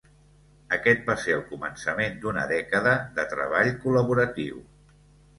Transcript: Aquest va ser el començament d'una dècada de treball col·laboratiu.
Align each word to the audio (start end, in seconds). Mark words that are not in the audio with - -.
Aquest 0.75 1.01
va 1.09 1.15
ser 1.23 1.33
el 1.33 1.43
començament 1.49 2.15
d'una 2.23 2.45
dècada 2.51 2.93
de 3.19 3.25
treball 3.35 3.69
col·laboratiu. 3.83 4.57